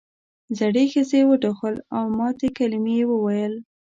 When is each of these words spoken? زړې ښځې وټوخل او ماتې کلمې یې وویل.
زړې 0.59 0.83
ښځې 0.93 1.19
وټوخل 1.25 1.75
او 1.95 2.03
ماتې 2.17 2.47
کلمې 2.57 2.93
یې 2.99 3.05
وویل. 3.11 3.53